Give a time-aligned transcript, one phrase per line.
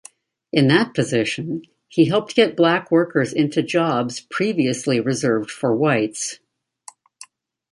[0.51, 6.39] In that position, he helped get black workers into jobs previously reserved for whites.